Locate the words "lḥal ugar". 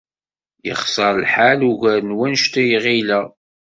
1.23-1.99